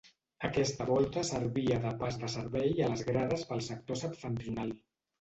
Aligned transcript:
Aquesta 0.47 0.87
volta 0.89 1.23
servia 1.31 1.77
de 1.85 1.93
pas 2.01 2.19
de 2.23 2.31
servei 2.39 2.75
a 2.81 2.91
les 2.97 3.07
grades 3.13 3.49
pel 3.53 3.65
sector 3.71 4.05
septentrional. 4.05 4.79